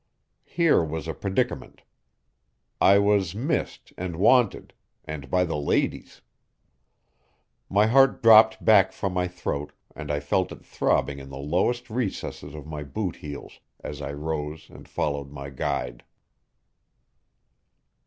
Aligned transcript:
Here 0.47 0.83
was 0.83 1.07
a 1.07 1.13
predicament. 1.13 1.83
I 2.81 2.97
was 2.97 3.35
missed 3.35 3.93
and 3.99 4.15
wanted 4.15 4.73
and 5.05 5.29
by 5.29 5.43
the 5.43 5.57
ladies. 5.57 6.21
My 7.69 7.85
heart 7.85 8.23
dropped 8.23 8.65
back 8.65 8.93
from 8.93 9.13
my 9.13 9.27
throat, 9.27 9.73
and 9.95 10.09
I 10.09 10.19
felt 10.19 10.51
it 10.51 10.65
throbbing 10.65 11.19
in 11.19 11.29
the 11.29 11.37
lowest 11.37 11.91
recesses 11.91 12.55
of 12.55 12.65
my 12.65 12.81
boot 12.83 13.17
heels 13.17 13.59
as 13.81 14.01
I 14.01 14.11
rose 14.11 14.71
and 14.71 14.89
followed 14.89 15.29
my 15.29 15.51
guide. 15.51 16.03